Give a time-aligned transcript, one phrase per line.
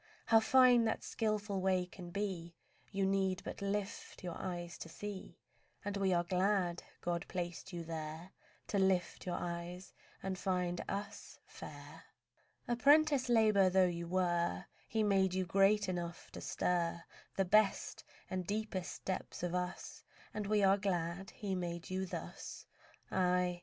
[0.25, 2.55] How fine that skilful way can be
[2.91, 5.37] You need but lift your eyes to see;
[5.85, 8.31] And we are glad God placed you there
[8.69, 9.93] To lift your eyes
[10.23, 12.05] and find us fair.
[12.67, 17.03] Apprentice labour though you were, He made you great enough to stir
[17.37, 20.01] The best and deepest depths of us,
[20.33, 22.65] And we are glad He made you thus.
[23.11, 23.59] Aye!